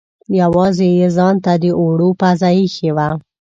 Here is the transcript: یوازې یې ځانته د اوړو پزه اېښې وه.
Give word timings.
یوازې 0.41 0.87
یې 0.99 1.07
ځانته 1.17 1.51
د 1.61 1.65
اوړو 1.79 2.09
پزه 2.19 2.49
اېښې 2.57 2.89
وه. 2.95 3.07